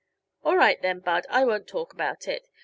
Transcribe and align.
"All 0.43 0.57
right 0.57 0.81
then, 0.81 0.97
Bud, 1.01 1.27
I 1.29 1.45
won't 1.45 1.67
talk 1.67 1.93
about 1.93 2.27
it. 2.27 2.49